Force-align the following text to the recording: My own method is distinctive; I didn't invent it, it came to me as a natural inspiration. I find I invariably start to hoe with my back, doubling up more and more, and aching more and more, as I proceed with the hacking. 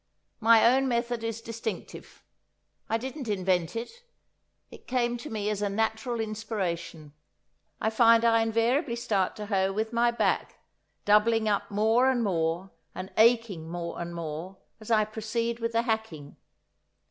My 0.39 0.65
own 0.65 0.87
method 0.87 1.23
is 1.23 1.41
distinctive; 1.41 2.23
I 2.89 2.97
didn't 2.97 3.27
invent 3.27 3.75
it, 3.75 4.01
it 4.71 4.87
came 4.87 5.15
to 5.17 5.29
me 5.29 5.47
as 5.51 5.61
a 5.61 5.69
natural 5.69 6.19
inspiration. 6.19 7.13
I 7.79 7.91
find 7.91 8.25
I 8.25 8.41
invariably 8.41 8.95
start 8.95 9.35
to 9.35 9.45
hoe 9.45 9.71
with 9.71 9.93
my 9.93 10.09
back, 10.09 10.57
doubling 11.05 11.47
up 11.47 11.69
more 11.69 12.09
and 12.09 12.23
more, 12.23 12.71
and 12.95 13.11
aching 13.15 13.69
more 13.69 14.01
and 14.01 14.15
more, 14.15 14.57
as 14.79 14.89
I 14.89 15.05
proceed 15.05 15.59
with 15.59 15.71
the 15.73 15.83
hacking. 15.83 16.35